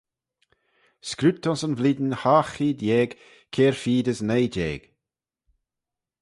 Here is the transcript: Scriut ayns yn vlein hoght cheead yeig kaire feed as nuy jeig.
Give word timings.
Scriut 1.09 1.45
ayns 1.49 1.63
yn 1.67 1.77
vlein 1.77 2.17
hoght 2.21 2.51
cheead 2.55 2.79
yeig 2.89 3.11
kaire 3.53 3.79
feed 3.81 4.05
as 4.11 4.19
nuy 4.27 4.45
jeig. 4.55 4.81